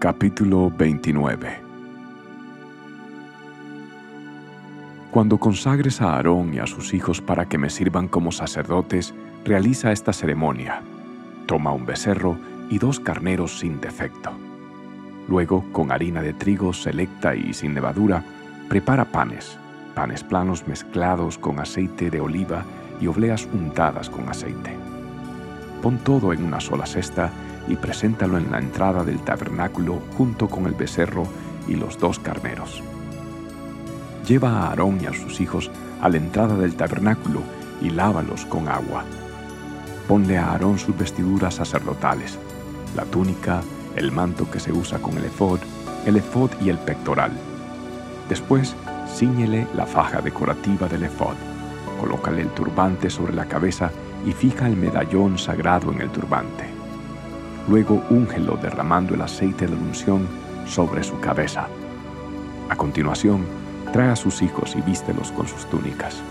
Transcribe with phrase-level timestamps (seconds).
[0.00, 1.60] Capítulo 29
[5.10, 9.12] Cuando consagres a Aarón y a sus hijos para que me sirvan como sacerdotes,
[9.44, 10.82] realiza esta ceremonia.
[11.46, 12.38] Toma un becerro
[12.70, 14.30] y dos carneros sin defecto.
[15.26, 18.22] Luego, con harina de trigo selecta y sin levadura,
[18.68, 19.58] prepara panes,
[19.96, 22.62] panes planos mezclados con aceite de oliva
[23.00, 24.76] y obleas untadas con aceite.
[25.82, 27.32] Pon todo en una sola cesta
[27.68, 31.24] y preséntalo en la entrada del tabernáculo junto con el becerro
[31.66, 32.82] y los dos carneros
[34.28, 35.70] lleva a Aarón y a sus hijos
[36.02, 37.40] a la entrada del tabernáculo
[37.80, 39.04] y lávalos con agua.
[40.06, 42.38] Ponle a Aarón sus vestiduras sacerdotales,
[42.94, 43.62] la túnica,
[43.96, 45.60] el manto que se usa con el efod,
[46.04, 47.32] el efod y el pectoral.
[48.28, 48.76] Después,
[49.16, 51.34] ciñele la faja decorativa del efod,
[51.98, 53.90] colócale el turbante sobre la cabeza
[54.26, 56.77] y fija el medallón sagrado en el turbante.
[57.68, 60.26] Luego úngelo derramando el aceite de la unción
[60.66, 61.68] sobre su cabeza.
[62.68, 63.44] A continuación,
[63.92, 66.22] trae a sus hijos y vístelos con sus túnicas.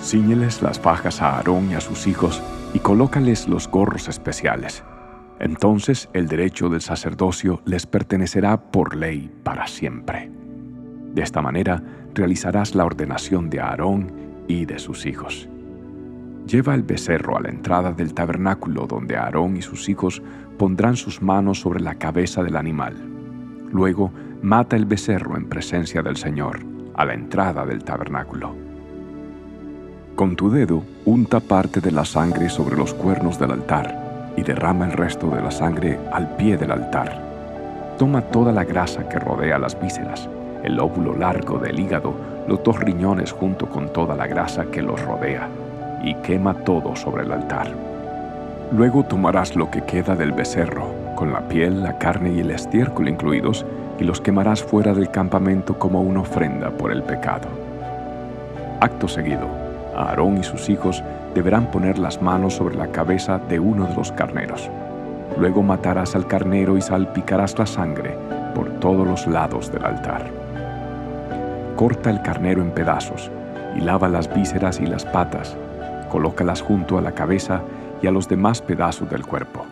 [0.00, 2.42] Cíñeles las fajas a Aarón y a sus hijos
[2.74, 4.82] y colócales los gorros especiales.
[5.38, 10.30] Entonces el derecho del sacerdocio les pertenecerá por ley para siempre.
[11.14, 11.82] De esta manera
[12.14, 14.12] realizarás la ordenación de Aarón
[14.48, 15.48] y de sus hijos.
[16.46, 20.22] Lleva el becerro a la entrada del tabernáculo donde Aarón y sus hijos
[20.58, 22.96] pondrán sus manos sobre la cabeza del animal.
[23.70, 24.12] Luego
[24.42, 26.60] mata el becerro en presencia del Señor,
[26.94, 28.54] a la entrada del tabernáculo.
[30.16, 34.84] Con tu dedo, unta parte de la sangre sobre los cuernos del altar y derrama
[34.86, 37.20] el resto de la sangre al pie del altar.
[37.98, 40.28] Toma toda la grasa que rodea las vísceras,
[40.64, 42.14] el óvulo largo del hígado,
[42.46, 45.48] los dos riñones junto con toda la grasa que los rodea,
[46.02, 47.68] y quema todo sobre el altar.
[48.72, 53.08] Luego tomarás lo que queda del becerro, con la piel, la carne y el estiércol
[53.08, 53.66] incluidos,
[53.98, 57.48] y los quemarás fuera del campamento como una ofrenda por el pecado.
[58.80, 59.46] Acto seguido,
[59.94, 61.04] Aarón y sus hijos
[61.34, 64.70] deberán poner las manos sobre la cabeza de uno de los carneros.
[65.38, 68.16] Luego matarás al carnero y salpicarás la sangre
[68.54, 70.26] por todos los lados del altar.
[71.76, 73.30] Corta el carnero en pedazos
[73.76, 75.56] y lava las vísceras y las patas.
[76.12, 77.62] Colócalas junto a la cabeza
[78.00, 79.66] y a los demás pedazos del cuerpo.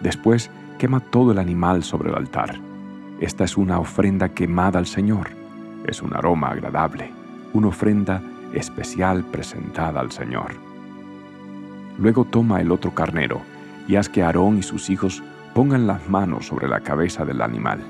[0.00, 2.68] Después quema todo el animal sobre el altar
[3.20, 5.30] esta es una ofrenda quemada al Señor.
[5.86, 7.10] Es un aroma agradable,
[7.52, 10.52] una ofrenda especial presentada al Señor.
[11.98, 13.40] Luego toma el otro carnero
[13.88, 15.20] y haz que Aarón y sus hijos
[15.52, 17.80] pongan las manos sobre la cabeza del animal.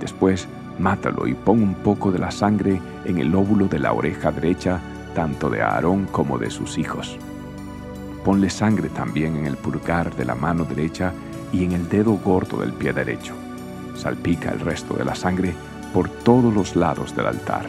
[0.00, 0.48] Después,
[0.78, 4.80] mátalo y pon un poco de la sangre en el lóbulo de la oreja derecha,
[5.14, 7.18] tanto de Aarón como de sus hijos.
[8.24, 11.12] Ponle sangre también en el pulgar de la mano derecha
[11.52, 13.34] y en el dedo gordo del pie derecho
[13.96, 15.54] salpica el resto de la sangre
[15.92, 17.66] por todos los lados del altar.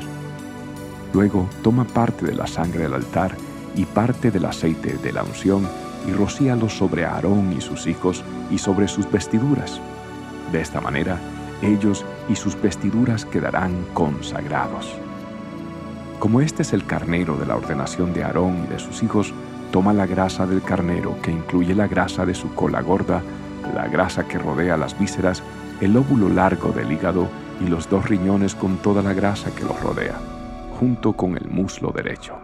[1.14, 3.36] Luego toma parte de la sangre del altar
[3.76, 5.68] y parte del aceite de la unción
[6.08, 9.80] y rocíalo sobre Aarón y sus hijos y sobre sus vestiduras.
[10.52, 11.20] De esta manera,
[11.62, 14.98] ellos y sus vestiduras quedarán consagrados.
[16.24, 19.34] Como este es el carnero de la ordenación de Aarón y de sus hijos,
[19.74, 23.22] toma la grasa del carnero que incluye la grasa de su cola gorda,
[23.76, 25.44] la grasa que rodea las vísceras
[25.82, 27.28] el óvulo largo del hígado
[27.60, 30.18] y los dos riñones con toda la grasa que los rodea,
[30.80, 32.38] junto con el muslo derecho.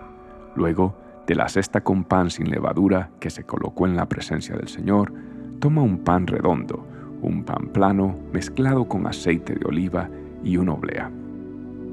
[0.58, 4.68] Luego, de la cesta con pan sin levadura que se colocó en la presencia del
[4.68, 5.14] Señor,
[5.62, 6.86] toma un pan redondo,
[7.22, 10.10] un pan plano mezclado con aceite de oliva
[10.44, 11.10] y una oblea.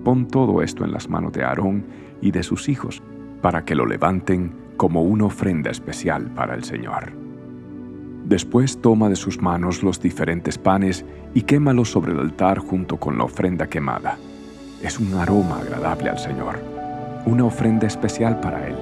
[0.06, 1.84] Pon todo esto en las manos de Aarón
[2.20, 3.02] y de sus hijos,
[3.42, 7.10] para que lo levanten como una ofrenda especial para el Señor.
[8.24, 13.18] Después toma de sus manos los diferentes panes y quémalos sobre el altar junto con
[13.18, 14.16] la ofrenda quemada.
[14.80, 16.60] Es un aroma agradable al Señor,
[17.24, 18.76] una ofrenda especial para Él.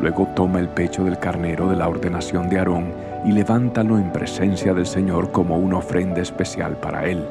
[0.00, 2.94] Luego toma el pecho del carnero de la ordenación de Aarón
[3.26, 7.22] y levántalo en presencia del Señor como una ofrenda especial para Él.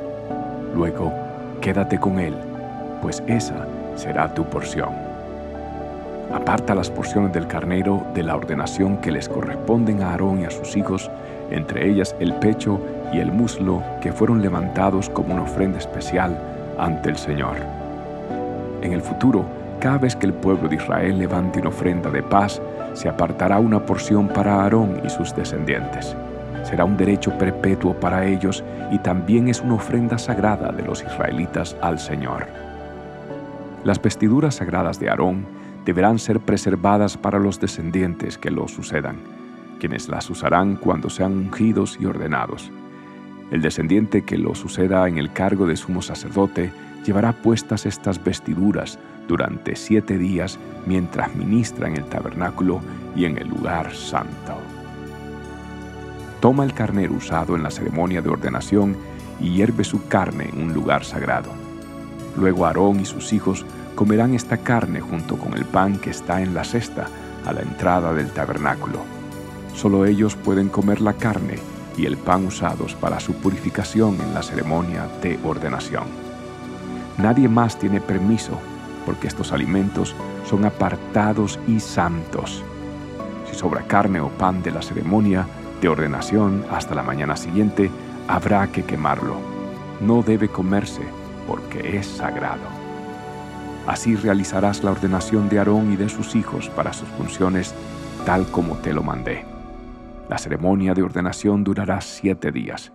[0.75, 1.11] Luego,
[1.59, 2.35] quédate con Él,
[3.01, 3.65] pues esa
[3.95, 5.09] será tu porción.
[6.33, 10.51] Aparta las porciones del carnero de la ordenación que les corresponden a Aarón y a
[10.51, 11.09] sus hijos,
[11.49, 12.79] entre ellas el pecho
[13.11, 16.37] y el muslo que fueron levantados como una ofrenda especial
[16.77, 17.55] ante el Señor.
[18.83, 19.43] En el futuro,
[19.79, 22.61] cada vez que el pueblo de Israel levante una ofrenda de paz,
[22.93, 26.15] se apartará una porción para Aarón y sus descendientes.
[26.63, 31.75] Será un derecho perpetuo para ellos y también es una ofrenda sagrada de los israelitas
[31.81, 32.68] al Señor.
[33.83, 35.45] Las vestiduras sagradas de Aarón
[35.85, 39.17] deberán ser preservadas para los descendientes que lo sucedan,
[39.79, 42.71] quienes las usarán cuando sean ungidos y ordenados.
[43.51, 46.71] El descendiente que lo suceda en el cargo de sumo sacerdote
[47.05, 52.81] llevará puestas estas vestiduras durante siete días mientras ministra en el tabernáculo
[53.15, 54.57] y en el lugar santo.
[56.41, 58.97] Toma el carnero usado en la ceremonia de ordenación
[59.39, 61.68] y hierve su carne en un lugar sagrado.
[62.39, 63.65] Luego Aarón y sus hijos
[63.95, 67.07] comerán esta carne junto con el pan que está en la cesta
[67.45, 68.99] a la entrada del tabernáculo.
[69.75, 71.59] Solo ellos pueden comer la carne
[71.97, 76.05] y el pan usados para su purificación en la ceremonia de ordenación.
[77.17, 78.57] Nadie más tiene permiso
[79.05, 80.15] porque estos alimentos
[80.49, 82.63] son apartados y santos.
[83.49, 85.45] Si sobra carne o pan de la ceremonia
[85.81, 87.91] de ordenación hasta la mañana siguiente,
[88.29, 89.35] habrá que quemarlo.
[89.99, 91.18] No debe comerse
[91.49, 92.61] porque es sagrado.
[93.87, 97.73] Así realizarás la ordenación de Aarón y de sus hijos para sus funciones
[98.23, 99.45] tal como te lo mandé.
[100.29, 102.93] La ceremonia de ordenación durará siete días.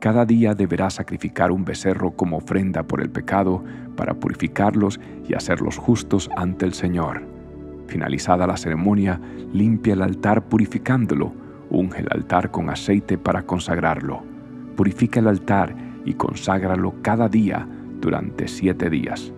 [0.00, 3.64] Cada día deberá sacrificar un becerro como ofrenda por el pecado
[3.96, 7.22] para purificarlos y hacerlos justos ante el Señor.
[7.86, 9.18] Finalizada la ceremonia,
[9.54, 11.32] limpia el altar purificándolo,
[11.70, 14.22] unge el altar con aceite para consagrarlo.
[14.76, 15.74] Purifica el altar
[16.04, 17.66] y conságralo cada día
[18.04, 19.32] durante siete días.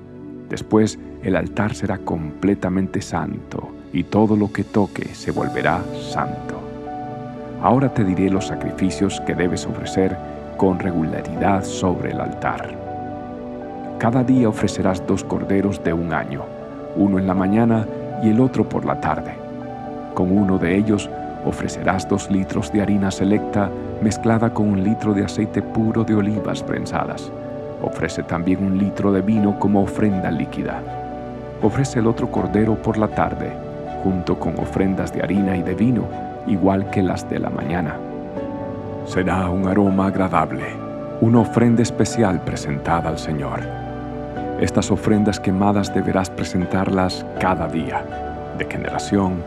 [0.50, 5.80] Después el altar será completamente santo y todo lo que toque se volverá
[6.10, 6.60] santo.
[7.62, 10.16] Ahora te diré los sacrificios que debes ofrecer
[10.56, 12.76] con regularidad sobre el altar.
[13.98, 16.44] Cada día ofrecerás dos corderos de un año,
[16.96, 17.86] uno en la mañana
[18.22, 19.32] y el otro por la tarde.
[20.14, 21.08] Con uno de ellos
[21.44, 23.70] ofrecerás dos litros de harina selecta
[24.02, 27.30] mezclada con un litro de aceite puro de olivas prensadas.
[27.86, 30.82] Ofrece también un litro de vino como ofrenda líquida.
[31.62, 33.50] Ofrece el otro cordero por la tarde,
[34.04, 36.04] junto con ofrendas de harina y de vino,
[36.46, 37.96] igual que las de la mañana
[39.06, 40.64] será un aroma agradable,
[41.20, 43.60] una ofrenda especial presentada al Señor.
[44.60, 48.04] Estas ofrendas quemadas deberás presentarlas cada día,
[48.58, 49.42] de generación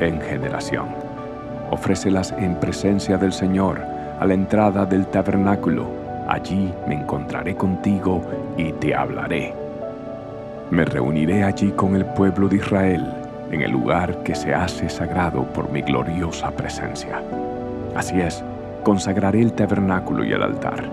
[0.00, 0.86] en generación.
[1.70, 3.80] Ofrécelas en presencia del Señor
[4.18, 6.01] a la entrada del tabernáculo.
[6.32, 8.22] Allí me encontraré contigo
[8.56, 9.52] y te hablaré.
[10.70, 13.06] Me reuniré allí con el pueblo de Israel
[13.50, 17.22] en el lugar que se hace sagrado por mi gloriosa presencia.
[17.94, 18.42] Así es,
[18.82, 20.84] consagraré el tabernáculo y el altar,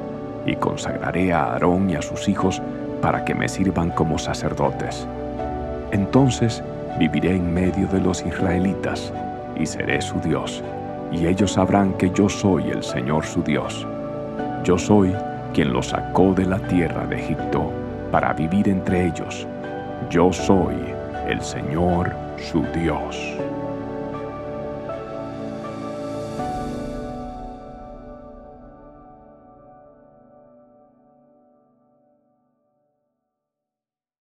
[0.46, 2.62] y consagraré a Aarón y a sus hijos
[3.02, 5.08] para que me sirvan como sacerdotes.
[5.92, 6.62] Entonces
[7.00, 9.14] viviré en medio de los israelitas,
[9.56, 10.62] y seré su Dios,
[11.14, 13.88] y ellos sabrán que yo soy el Señor su Dios.
[14.66, 15.16] Yo soy
[15.54, 17.72] quien los sacó de la tierra de Egipto
[18.12, 19.48] para vivir entre ellos.
[20.10, 20.76] Yo soy
[21.28, 23.16] el Señor su Dios.